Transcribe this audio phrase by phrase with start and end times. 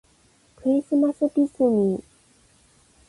[0.55, 2.03] クリスマスディズニー